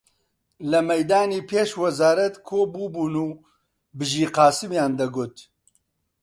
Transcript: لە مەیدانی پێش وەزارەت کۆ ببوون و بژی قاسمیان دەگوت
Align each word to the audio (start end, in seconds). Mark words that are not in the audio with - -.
لە 0.71 0.79
مەیدانی 0.89 1.45
پێش 1.49 1.69
وەزارەت 1.81 2.35
کۆ 2.47 2.59
ببوون 2.73 3.15
و 3.25 3.27
بژی 3.97 4.25
قاسمیان 4.35 4.91
دەگوت 5.01 5.35